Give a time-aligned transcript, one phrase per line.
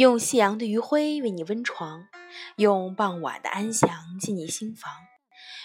[0.00, 2.08] 用夕阳的余晖为你温床，
[2.56, 4.90] 用傍晚的安详进你心房，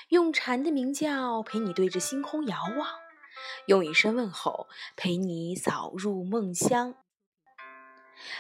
[0.10, 2.86] 用蝉的鸣叫陪你对着星空遥望，
[3.68, 6.96] 用一声问候陪你早入梦乡。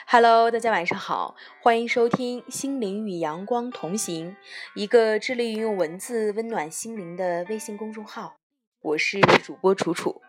[0.05, 4.31] Hello，大家晚上好，欢迎收听《心灵与阳光同行》，
[4.75, 8.35] 一个致力于用文字温暖心灵的微信公众号。
[8.81, 10.21] 我是主播楚楚，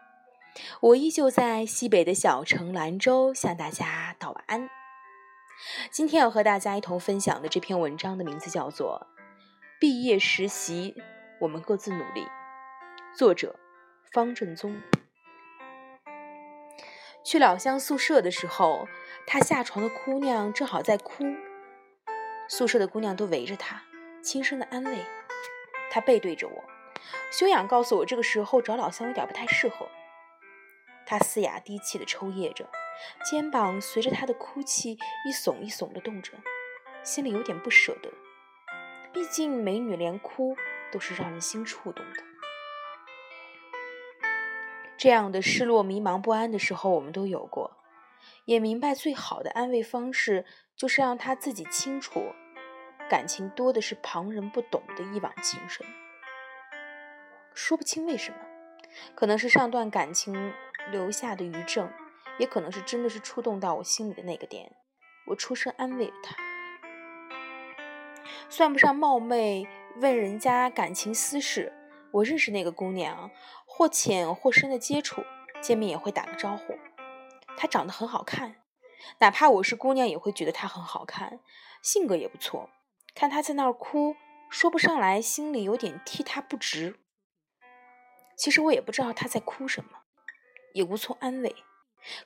[0.81, 4.69] 我依旧在西北的小城兰州向大家道晚安。
[5.91, 9.07] 今天要和大家一同分享的这篇文章的名字叫做
[9.81, 10.95] 《毕业实习，
[11.41, 12.23] 我们各自努力》，
[13.17, 13.59] 作者
[14.13, 14.81] 方正宗。
[17.25, 18.87] 去老乡宿舍的时候，
[19.27, 21.25] 他下床的姑娘正好在哭，
[22.49, 23.83] 宿舍的姑娘都围着他，
[24.23, 25.05] 轻声的安慰。
[25.91, 26.65] 他背对着我，
[27.33, 29.89] 修养告诉我，这个时候找老乡有点不太适合。
[31.07, 32.69] 他嘶哑低气的抽噎着。
[33.25, 36.33] 肩膀随着他的哭泣一耸一耸的动着，
[37.03, 38.11] 心里有点不舍得。
[39.13, 40.57] 毕竟美女连哭
[40.93, 42.23] 都是让人心触动的。
[44.99, 47.77] 这样的失落、迷茫、不安的时候，我们都有过，
[48.45, 52.33] 也明白最好的安慰方式就是让他自己清楚，
[53.09, 55.87] 感情多的是旁人不懂的一往情深。
[57.55, 58.39] 说不清为什么，
[59.15, 60.53] 可能是上段感情
[60.91, 61.91] 留下的余症。
[62.39, 64.73] 也可能是真的是触动到我心里的那个点，
[65.27, 66.37] 我出声安慰了他，
[68.49, 71.73] 算不上冒昧问人家感情私事。
[72.13, 73.31] 我认识那个姑娘，
[73.67, 75.23] 或浅或深的接触，
[75.61, 76.79] 见面也会打个招呼。
[77.59, 78.57] 她长得很好看，
[79.19, 81.41] 哪怕我是姑娘也会觉得她很好看，
[81.83, 82.71] 性格也不错。
[83.15, 84.17] 看她在那儿哭，
[84.49, 86.97] 说不上来，心里有点替她不值。
[88.37, 89.91] 其实我也不知道她在哭什么，
[90.73, 91.55] 也无从安慰。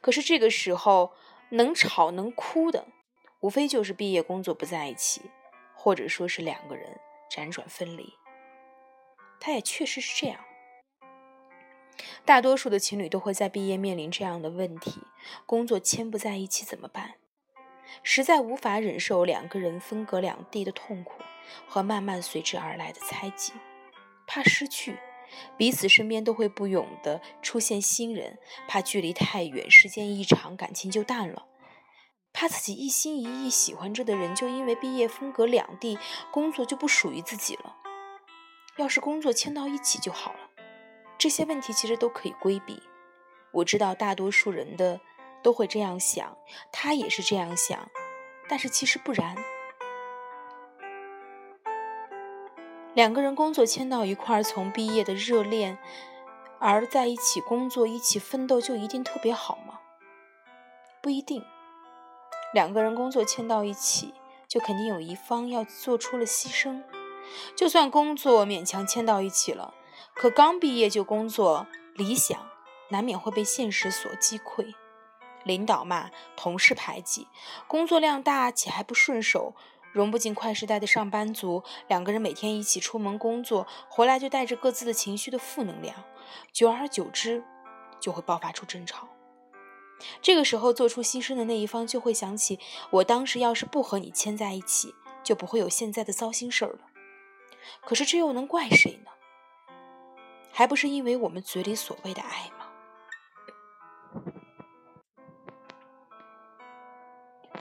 [0.00, 1.12] 可是这个时候，
[1.50, 2.86] 能吵能哭的，
[3.40, 5.22] 无非就是毕业工作不在一起，
[5.74, 6.98] 或者说是两个人
[7.30, 8.14] 辗转分离。
[9.38, 10.40] 他也确实是这样。
[12.24, 15.02] 大多数的情侣都会在毕业面临这样的问题：
[15.46, 17.14] 工作牵不在一起怎么办？
[18.02, 21.22] 实在无法忍受两个人分隔两地的痛苦
[21.66, 23.52] 和慢慢随之而来的猜忌，
[24.26, 24.96] 怕失去。
[25.56, 31.46] 彼此身边都会不永的出现新人，怕距离太远，时间一长，感情就淡了；
[32.32, 35.98] 怕自己一心一意喜欢着的人，就因为毕业分隔两地，
[36.30, 37.76] 工作就不属于自己了。
[38.76, 40.38] 要是工作牵到一起就好了。
[41.18, 42.82] 这些问题其实都可以规避。
[43.52, 45.00] 我知道大多数人的
[45.42, 46.36] 都会这样想，
[46.72, 47.90] 他也是这样想，
[48.48, 49.36] 但是其实不然。
[53.00, 55.78] 两个人工作牵到一块儿，从毕业的热恋，
[56.58, 59.80] 而在一起工作、一起奋斗，就一定特别好吗？
[61.00, 61.42] 不一定。
[62.52, 64.12] 两个人工作牵到一起，
[64.46, 66.82] 就肯定有一方要做出了牺牲。
[67.56, 69.72] 就算工作勉强牵到一起了，
[70.12, 72.38] 可刚毕业就工作，理想
[72.90, 74.74] 难免会被现实所击溃。
[75.44, 77.28] 领导骂，同事排挤，
[77.66, 79.54] 工作量大且还不顺手。
[79.92, 85.96] 融不进快时代的上班族，两个人每天一起出门工作，回来就带着各自的情绪的负能量，
[86.52, 87.42] 久而久之，
[87.98, 89.08] 就会爆发出争吵。
[90.22, 92.58] 这个时候做出牺牲的那一方就会想起，
[92.90, 96.80] 我当时要是不和你牵在一起，就不会有现在的糟心事儿了。
[97.82, 99.10] 可是这又能怪谁呢？
[100.52, 102.50] 还不是因为我们嘴里所谓的爱？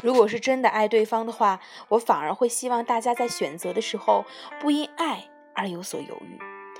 [0.01, 4.25] 如果是真的爱对方的话，我反而会希望大家在选择的时候
[4.59, 6.39] 不因爱而有所犹豫，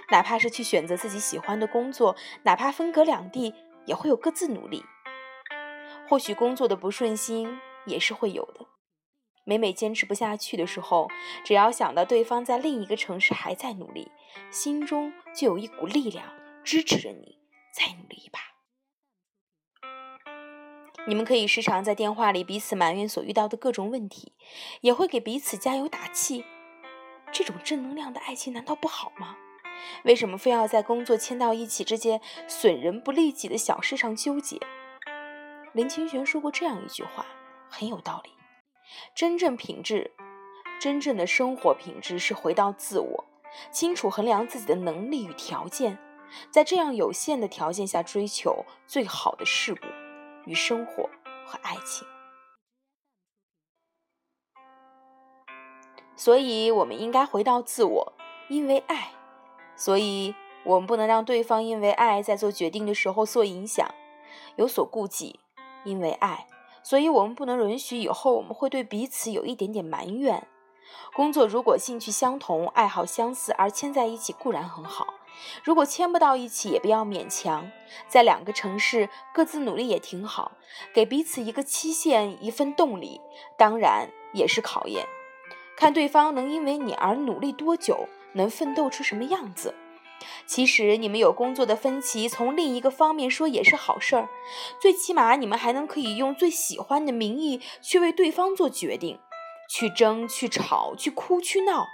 [0.09, 3.53] 哪怕是去选择自己喜欢的工作，哪怕分隔两地，
[3.85, 4.83] 也会有各自努力。
[6.07, 8.65] 或许工作的不顺心也是会有的，
[9.43, 11.09] 每每坚持不下去的时候，
[11.43, 14.09] 只要想到对方在另一个城市还在努力，
[14.49, 16.25] 心中就有一股力量
[16.63, 17.37] 支持着你
[17.73, 18.39] 再努力一把。
[21.07, 24.33] 你们可以时常在电话里彼此埋怨所遇到的各种问题，
[24.81, 26.45] 也会给彼此加油打气。
[27.31, 29.37] 这种正能量的爱情难道不好吗？
[30.03, 34.59] 为什么非要在工作牵到一起这件损人不利己的小事上纠结？
[35.73, 37.25] 林清玄说过这样一句话，
[37.69, 38.31] 很有道理：
[39.15, 40.11] 真正品质，
[40.81, 43.25] 真正的生活品质是回到自我，
[43.71, 45.97] 清楚衡量自己的能力与条件，
[46.51, 50.08] 在这样有限的条件下追求最好的事物。
[50.49, 51.07] 与生活
[51.45, 52.07] 和爱情，
[56.15, 58.13] 所以我们应该回到自我，
[58.47, 59.11] 因为爱，
[59.75, 60.33] 所以
[60.65, 63.87] 我们不能让对方因为爱在做决定的时候受影响，
[64.55, 65.39] 有所顾忌。
[65.85, 66.47] 因为爱，
[66.83, 70.47] 所以我们不能允许以后我们会对彼此有一点点埋怨。
[71.13, 75.13] 工作如果兴趣相同、爱好相似而牵在一起固然很好，
[75.63, 77.71] 如果牵不到一起也不要勉强。
[78.07, 80.51] 在两个城市各自努力也挺好，
[80.93, 83.19] 给彼此一个期限、一份动力，
[83.57, 85.05] 当然也是考验，
[85.75, 89.73] 看对方能因为你而努力多久，能奋斗出什么样子。
[90.45, 94.29] 其实你们有工作的分歧，从另一个方面说也是好事儿，
[94.81, 99.19] 最起码你们还能可以用最喜欢的名义去为对方做决定。
[99.71, 101.87] 去争，去吵，去哭，去闹，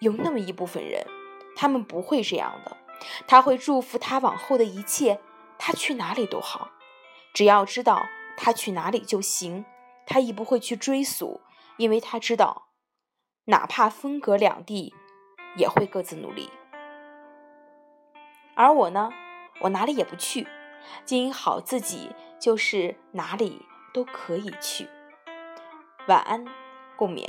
[0.00, 1.06] 有那么一部分人，
[1.56, 2.76] 他们不会这样的。
[3.26, 5.20] 他会祝福他往后的一切，
[5.58, 6.70] 他去哪里都好，
[7.32, 8.06] 只要知道
[8.36, 9.64] 他去哪里就行。
[10.06, 11.40] 他亦不会去追溯，
[11.76, 12.68] 因为他知道，
[13.46, 14.94] 哪怕分隔两地，
[15.56, 16.50] 也会各自努力。
[18.54, 19.10] 而我呢，
[19.60, 20.46] 我哪里也不去，
[21.04, 24.88] 经营好自己，就是哪里都可以去。
[26.06, 26.44] 晚安。
[26.96, 27.26] 共勉。